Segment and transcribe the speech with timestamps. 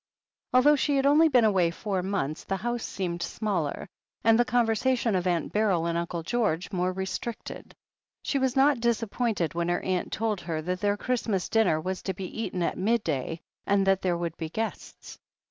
[0.51, 3.87] Although she had only been away four months, the house seemed smaller,
[4.23, 6.71] and the conversation of Aunt 191 192 THE HEEL OF ACHILLES Beryl and Uncle George
[6.71, 7.75] more restricted.
[8.23, 12.01] She was not disappointed when her aunt told her that their Christ mas dinner was
[12.01, 15.19] to be eaten at midday, and that there would be guests.